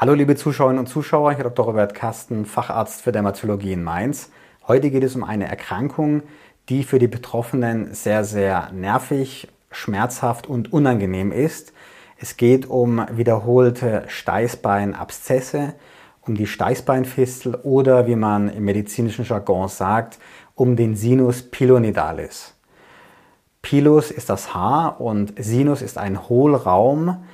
[0.00, 1.64] Hallo liebe Zuschauerinnen und Zuschauer, hier Dr.
[1.64, 4.30] Robert Kasten, Facharzt für Dermatologie in Mainz.
[4.68, 6.22] Heute geht es um eine Erkrankung,
[6.68, 11.72] die für die Betroffenen sehr, sehr nervig, schmerzhaft und unangenehm ist.
[12.16, 15.74] Es geht um wiederholte Steißbeinabszesse,
[16.20, 20.20] um die Steißbeinfistel oder wie man im medizinischen Jargon sagt,
[20.54, 22.54] um den Sinus pilonidalis.
[23.62, 27.24] Pilus ist das Haar und Sinus ist ein Hohlraum,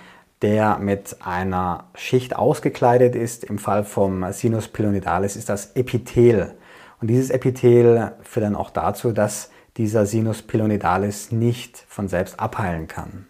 [0.43, 3.45] der mit einer Schicht ausgekleidet ist.
[3.45, 6.55] Im Fall vom Sinus pilonidalis ist das Epithel.
[7.01, 12.87] Und dieses Epithel führt dann auch dazu, dass dieser Sinus pilonidalis nicht von selbst abheilen
[12.87, 13.27] kann.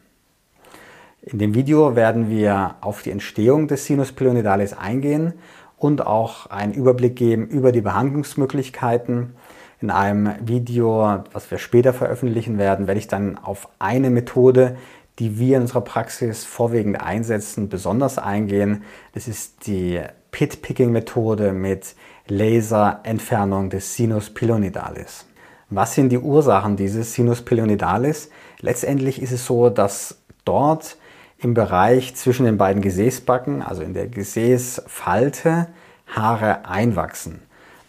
[1.22, 5.32] In dem Video werden wir auf die Entstehung des Sinus pilonidalis eingehen
[5.78, 9.34] und auch einen Überblick geben über die Behandlungsmöglichkeiten.
[9.80, 14.76] In einem Video, was wir später veröffentlichen werden, werde ich dann auf eine Methode,
[15.18, 18.84] die wir in unserer Praxis vorwiegend einsetzen, besonders eingehen.
[19.12, 20.00] Das ist die
[20.32, 21.94] Pit-Picking-Methode mit
[22.26, 25.26] Laserentfernung des Sinus pilonidalis.
[25.70, 28.30] Was sind die Ursachen dieses Sinus pilonidalis?
[28.60, 30.96] Letztendlich ist es so, dass dort
[31.38, 35.68] im Bereich zwischen den beiden Gesäßbacken, also in der Gesäßfalte,
[36.06, 37.42] Haare einwachsen.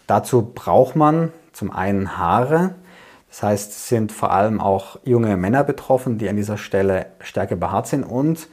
[0.06, 2.74] Dazu braucht man zum einen Haare,
[3.36, 7.56] das heißt, es sind vor allem auch junge Männer betroffen, die an dieser Stelle stärker
[7.56, 8.02] behaart sind.
[8.02, 8.48] Und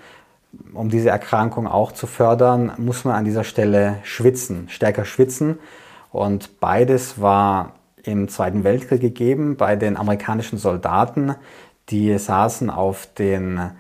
[0.74, 5.58] um diese Erkrankung auch zu fördern, muss man an dieser Stelle schwitzen, stärker schwitzen.
[6.12, 11.36] Und beides war im Zweiten Weltkrieg gegeben bei den amerikanischen Soldaten.
[11.88, 13.72] Die saßen auf den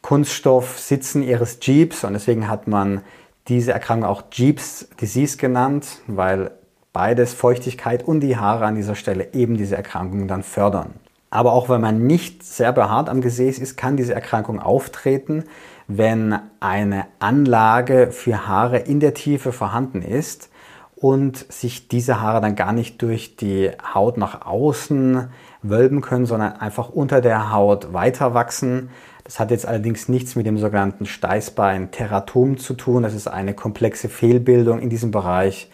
[0.00, 3.02] Kunststoffsitzen ihres Jeeps und deswegen hat man
[3.46, 6.50] diese Erkrankung auch Jeeps Disease genannt, weil
[6.92, 10.94] beides Feuchtigkeit und die Haare an dieser Stelle eben diese Erkrankung dann fördern.
[11.30, 15.44] Aber auch wenn man nicht sehr behaart am Gesäß ist, kann diese Erkrankung auftreten,
[15.88, 20.50] wenn eine Anlage für Haare in der Tiefe vorhanden ist
[20.94, 25.30] und sich diese Haare dann gar nicht durch die Haut nach außen
[25.62, 28.90] wölben können, sondern einfach unter der Haut weiter wachsen.
[29.24, 33.02] Das hat jetzt allerdings nichts mit dem sogenannten Steißbein-Teratom zu tun.
[33.02, 35.70] Das ist eine komplexe Fehlbildung in diesem Bereich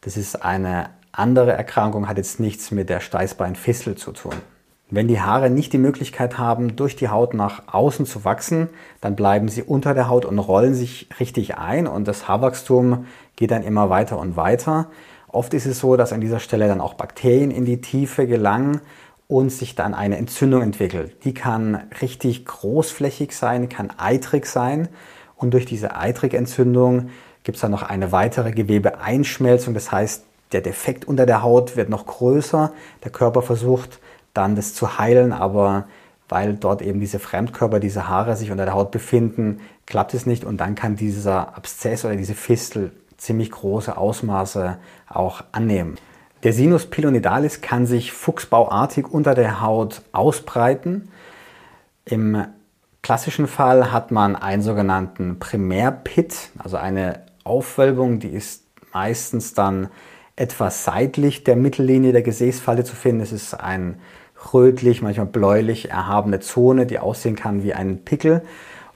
[0.00, 4.34] das ist eine andere Erkrankung, hat jetzt nichts mit der Steißbeinfissel zu tun.
[4.92, 8.68] Wenn die Haare nicht die Möglichkeit haben, durch die Haut nach außen zu wachsen,
[9.00, 13.06] dann bleiben sie unter der Haut und rollen sich richtig ein und das Haarwachstum
[13.36, 14.88] geht dann immer weiter und weiter.
[15.28, 18.80] Oft ist es so, dass an dieser Stelle dann auch Bakterien in die Tiefe gelangen
[19.28, 21.24] und sich dann eine Entzündung entwickelt.
[21.24, 24.88] Die kann richtig großflächig sein, kann eitrig sein
[25.40, 27.08] und durch diese Eitrig-Entzündung
[27.44, 29.72] gibt es dann noch eine weitere Gewebeeinschmelzung.
[29.72, 32.72] Das heißt, der Defekt unter der Haut wird noch größer.
[33.04, 34.00] Der Körper versucht
[34.34, 35.86] dann das zu heilen, aber
[36.28, 40.44] weil dort eben diese Fremdkörper, diese Haare sich unter der Haut befinden, klappt es nicht
[40.44, 44.78] und dann kann dieser Abszess oder diese Fistel ziemlich große Ausmaße
[45.08, 45.96] auch annehmen.
[46.42, 51.08] Der Sinus pilonidalis kann sich fuchsbauartig unter der Haut ausbreiten.
[52.04, 52.44] Im
[53.02, 59.88] klassischen Fall hat man einen sogenannten Primärpit, also eine Aufwölbung, die ist meistens dann
[60.36, 63.20] etwas seitlich der Mittellinie der Gesäßfalte zu finden.
[63.20, 64.00] Es ist ein
[64.52, 68.42] rötlich, manchmal bläulich erhabene Zone, die aussehen kann wie ein Pickel.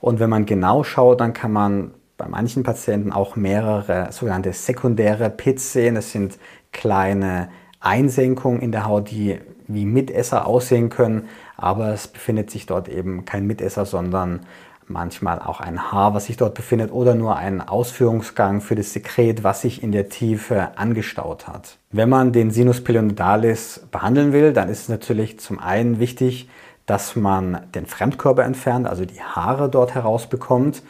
[0.01, 5.29] Und wenn man genau schaut, dann kann man bei manchen Patienten auch mehrere sogenannte sekundäre
[5.29, 5.95] Pits sehen.
[5.95, 6.37] Das sind
[6.71, 7.49] kleine
[7.79, 11.27] Einsenkungen in der Haut, die wie Mitesser aussehen können,
[11.57, 14.41] aber es befindet sich dort eben kein Mitesser, sondern
[14.87, 19.43] manchmal auch ein Haar, was sich dort befindet oder nur ein Ausführungsgang für das Sekret,
[19.43, 21.77] was sich in der Tiefe angestaut hat.
[21.91, 26.49] Wenn man den Sinus pilonidales behandeln will, dann ist es natürlich zum einen wichtig,
[26.85, 30.83] dass man den Fremdkörper entfernt, also die Haare dort herausbekommt,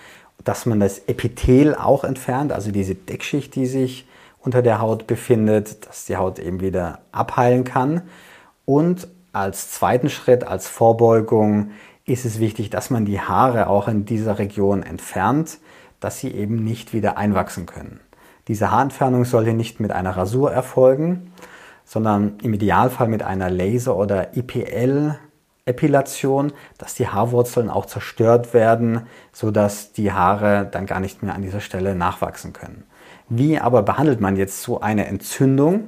[0.44, 4.06] dass man das Epithel auch entfernt, also diese Deckschicht, die sich
[4.40, 8.04] unter der Haut befindet, dass die Haut eben wieder abheilen kann.
[8.66, 11.72] Und als zweiten Schritt, als Vorbeugung,
[12.06, 15.60] ist es wichtig, dass man die Haare auch in dieser Region entfernt,
[16.00, 18.00] dass sie eben nicht wieder einwachsen können.
[18.48, 21.34] Diese Haarentfernung sollte nicht mit einer Rasur erfolgen,
[21.84, 29.92] sondern im Idealfall mit einer Laser- oder IPL-Epilation, dass die Haarwurzeln auch zerstört werden, sodass
[29.92, 32.84] die Haare dann gar nicht mehr an dieser Stelle nachwachsen können.
[33.28, 35.86] Wie aber behandelt man jetzt so eine Entzündung?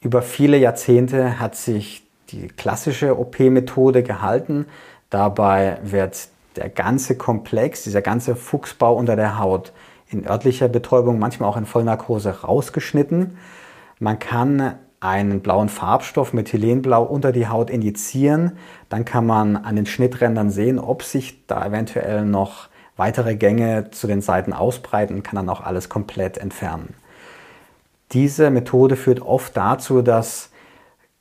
[0.00, 4.66] Über viele Jahrzehnte hat sich die klassische OP-Methode gehalten.
[5.10, 9.72] Dabei wird der ganze Komplex, dieser ganze Fuchsbau unter der Haut
[10.10, 13.38] in örtlicher Betäubung, manchmal auch in Vollnarkose rausgeschnitten.
[13.98, 18.58] Man kann einen blauen Farbstoff Methylenblau unter die Haut injizieren.
[18.88, 24.06] Dann kann man an den Schnitträndern sehen, ob sich da eventuell noch weitere Gänge zu
[24.06, 26.94] den Seiten ausbreiten und kann dann auch alles komplett entfernen.
[28.12, 30.50] Diese Methode führt oft dazu, dass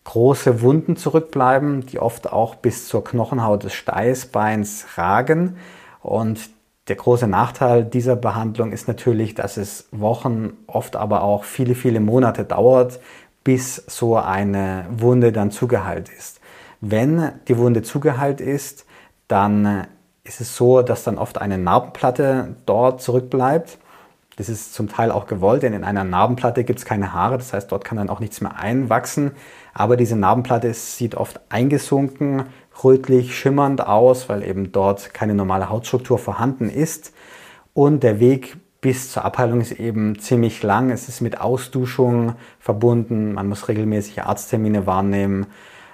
[0.08, 5.58] große Wunden zurückbleiben, die oft auch bis zur Knochenhaut des Steißbeins ragen.
[6.02, 6.50] Und
[6.88, 12.00] der große Nachteil dieser Behandlung ist natürlich, dass es Wochen, oft aber auch viele, viele
[12.00, 13.02] Monate dauert,
[13.44, 16.40] bis so eine Wunde dann zugeheilt ist.
[16.80, 18.86] Wenn die Wunde zugeheilt ist,
[19.28, 19.88] dann
[20.24, 23.78] ist es so, dass dann oft eine Narbenplatte dort zurückbleibt.
[24.38, 27.54] Das ist zum Teil auch gewollt, denn in einer Narbenplatte gibt es keine Haare, das
[27.54, 29.32] heißt, dort kann dann auch nichts mehr einwachsen.
[29.74, 32.44] Aber diese Narbenplatte sieht oft eingesunken,
[32.84, 37.14] rötlich, schimmernd aus, weil eben dort keine normale Hautstruktur vorhanden ist.
[37.74, 40.92] Und der Weg bis zur Abheilung ist eben ziemlich lang.
[40.92, 43.34] Es ist mit Ausduschung verbunden.
[43.34, 45.48] Man muss regelmäßig Arzttermine wahrnehmen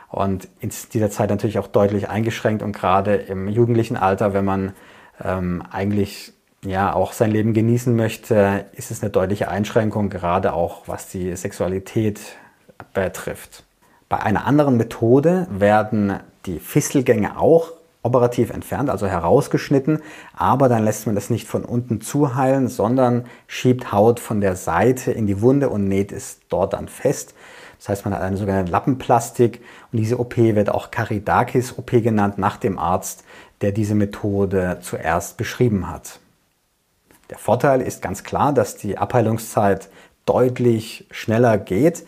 [0.10, 2.62] und in dieser Zeit natürlich auch deutlich eingeschränkt.
[2.62, 4.74] Und gerade im jugendlichen Alter, wenn man
[5.24, 6.33] ähm, eigentlich
[6.64, 11.36] ja auch sein Leben genießen möchte, ist es eine deutliche Einschränkung, gerade auch was die
[11.36, 12.20] Sexualität
[12.94, 13.64] betrifft.
[14.10, 17.72] Bei einer anderen Methode werden die Fistelgänge auch
[18.04, 20.00] operativ entfernt, also herausgeschnitten,
[20.36, 25.12] aber dann lässt man das nicht von unten zuheilen, sondern schiebt Haut von der Seite
[25.12, 27.34] in die Wunde und näht es dort dann fest.
[27.80, 29.62] Das heißt, man hat eine sogenannte Lappenplastik
[29.92, 33.24] und diese OP wird auch Karidakis-OP genannt nach dem Arzt,
[33.62, 36.20] der diese Methode zuerst beschrieben hat.
[37.34, 39.90] Der Vorteil ist ganz klar, dass die Abheilungszeit
[40.28, 42.06] deutlich schneller geht.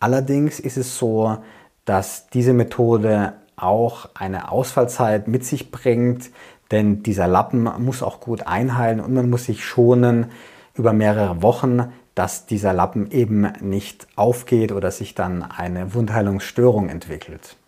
[0.00, 1.36] Allerdings ist es so,
[1.84, 6.30] dass diese Methode auch eine Ausfallzeit mit sich bringt,
[6.70, 10.30] denn dieser Lappen muss auch gut einheilen und man muss sich schonen
[10.72, 17.58] über mehrere Wochen, dass dieser Lappen eben nicht aufgeht oder sich dann eine Wundheilungsstörung entwickelt.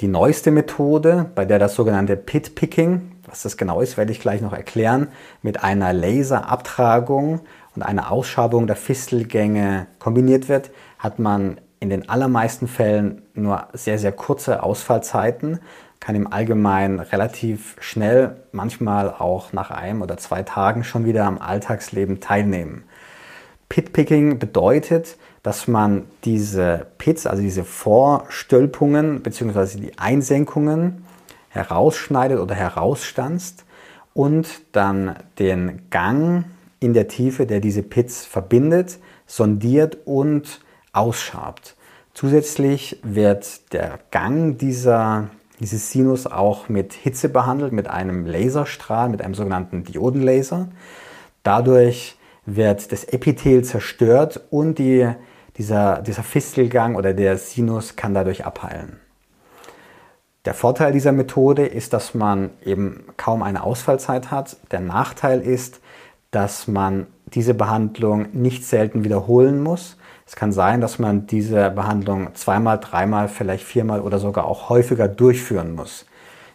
[0.00, 4.20] Die neueste Methode, bei der das sogenannte Pit Picking, was das genau ist, werde ich
[4.20, 5.08] gleich noch erklären,
[5.42, 7.40] mit einer Laserabtragung
[7.74, 13.98] und einer Ausschabung der Fistelgänge kombiniert wird, hat man in den allermeisten Fällen nur sehr,
[13.98, 15.60] sehr kurze Ausfallzeiten,
[16.00, 21.38] kann im Allgemeinen relativ schnell, manchmal auch nach einem oder zwei Tagen schon wieder am
[21.38, 22.84] Alltagsleben teilnehmen.
[23.68, 29.78] Pitpicking bedeutet, dass man diese Pits, also diese Vorstülpungen bzw.
[29.78, 31.04] die Einsenkungen
[31.56, 33.64] herausschneidet oder herausstanzt
[34.14, 36.44] und dann den Gang
[36.80, 40.60] in der Tiefe, der diese Pits verbindet, sondiert und
[40.92, 41.76] ausschabt.
[42.14, 45.28] Zusätzlich wird der Gang dieser,
[45.60, 50.68] dieses Sinus auch mit Hitze behandelt, mit einem Laserstrahl, mit einem sogenannten Diodenlaser.
[51.42, 52.16] Dadurch
[52.46, 55.08] wird das Epithel zerstört und die,
[55.58, 59.00] dieser, dieser Fistelgang oder der Sinus kann dadurch abheilen.
[60.46, 64.56] Der Vorteil dieser Methode ist, dass man eben kaum eine Ausfallzeit hat.
[64.70, 65.80] Der Nachteil ist,
[66.30, 69.96] dass man diese Behandlung nicht selten wiederholen muss.
[70.24, 75.08] Es kann sein, dass man diese Behandlung zweimal, dreimal, vielleicht viermal oder sogar auch häufiger
[75.08, 76.06] durchführen muss.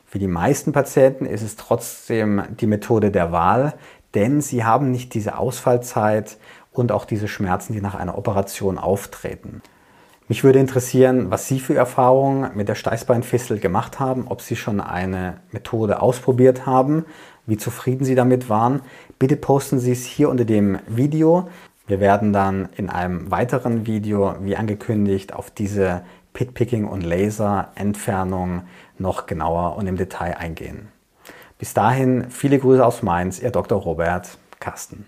[0.05, 3.73] Für die meisten Patienten ist es trotzdem die Methode der Wahl,
[4.13, 6.37] denn sie haben nicht diese Ausfallzeit
[6.71, 9.61] und auch diese Schmerzen, die nach einer Operation auftreten.
[10.31, 14.79] Mich würde interessieren, was Sie für Erfahrungen mit der Steißbeinfissel gemacht haben, ob Sie schon
[14.79, 17.03] eine Methode ausprobiert haben,
[17.45, 18.79] wie zufrieden Sie damit waren.
[19.19, 21.49] Bitte posten Sie es hier unter dem Video.
[21.85, 28.61] Wir werden dann in einem weiteren Video, wie angekündigt, auf diese Pitpicking und Laser-Entfernung
[28.97, 30.87] noch genauer und im Detail eingehen.
[31.57, 33.81] Bis dahin viele Grüße aus Mainz, Ihr Dr.
[33.81, 35.05] Robert Carsten.